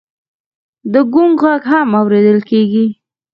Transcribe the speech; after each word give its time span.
د 0.93 0.95
ګونګ 1.13 1.35
غږ 1.45 1.63
هم 1.71 1.89
اورېدل 2.01 2.39
کېږي. 2.49 2.85